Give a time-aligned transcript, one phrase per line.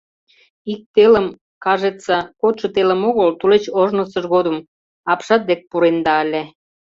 [0.73, 1.27] —Ик телым,
[1.65, 4.57] кажется, кодшо телым огыл, тулеч ожнысыж годым
[5.11, 6.43] апшат дек пуренда ыле.